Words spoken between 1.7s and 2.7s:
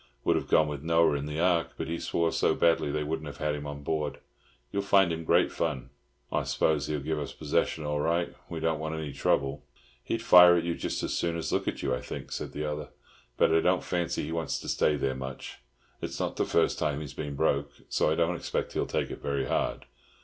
but he swore so